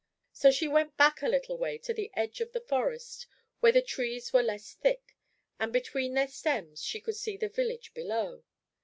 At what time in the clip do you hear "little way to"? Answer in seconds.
1.27-1.93